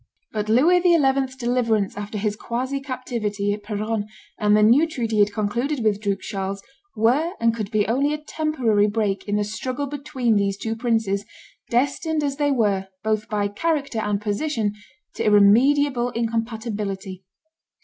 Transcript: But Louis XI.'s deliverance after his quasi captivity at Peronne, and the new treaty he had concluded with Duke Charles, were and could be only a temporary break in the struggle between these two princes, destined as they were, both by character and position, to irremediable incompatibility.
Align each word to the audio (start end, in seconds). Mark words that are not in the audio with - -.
But 0.31 0.49
Louis 0.49 0.81
XI.'s 0.81 1.35
deliverance 1.35 1.95
after 1.95 2.17
his 2.17 2.35
quasi 2.35 2.79
captivity 2.81 3.53
at 3.53 3.61
Peronne, 3.61 4.07
and 4.39 4.57
the 4.57 4.63
new 4.63 4.87
treaty 4.87 5.17
he 5.17 5.19
had 5.19 5.31
concluded 5.31 5.83
with 5.83 6.01
Duke 6.01 6.21
Charles, 6.21 6.63
were 6.95 7.33
and 7.39 7.55
could 7.55 7.69
be 7.69 7.87
only 7.87 8.11
a 8.11 8.17
temporary 8.17 8.87
break 8.87 9.27
in 9.27 9.35
the 9.35 9.43
struggle 9.43 9.85
between 9.85 10.37
these 10.37 10.57
two 10.57 10.75
princes, 10.75 11.23
destined 11.69 12.23
as 12.23 12.37
they 12.37 12.49
were, 12.49 12.87
both 13.03 13.29
by 13.29 13.47
character 13.47 13.99
and 13.99 14.19
position, 14.19 14.73
to 15.17 15.23
irremediable 15.23 16.09
incompatibility. 16.09 17.23